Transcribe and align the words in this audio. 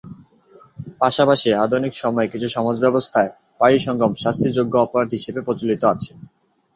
পাশাপাশি, 1.01 1.49
আধুনিক 1.63 1.93
সময়ে 1.95 2.31
কিছু 2.33 2.47
সমাজব্যবস্থায় 2.49 3.29
পায়ুসঙ্গম 3.59 4.11
শাস্তিযোগ্য 4.23 4.73
অপরাধ 4.79 5.09
হিসেবে 5.17 5.39
প্রচলিত 5.47 5.81
আছে। 5.93 6.11